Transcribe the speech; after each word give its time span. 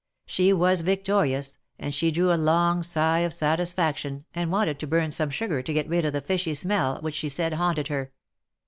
She 0.25 0.51
was 0.51 0.81
victorious, 0.81 1.59
and 1.77 1.93
she 1.93 2.09
drew 2.09 2.33
a 2.33 2.33
long 2.33 2.81
sigh 2.81 3.19
of 3.19 3.35
satisfaction, 3.35 4.25
and 4.33 4.51
wanted 4.51 4.79
to 4.79 4.87
burn 4.87 5.11
some 5.11 5.29
sugar 5.29 5.61
to 5.61 5.73
get 5.73 5.87
rid 5.87 6.05
of 6.05 6.13
the 6.13 6.21
fishy 6.21 6.55
smell, 6.55 6.97
which 7.01 7.13
she 7.13 7.29
said 7.29 7.53
haunted 7.53 7.87
her. 7.89 8.11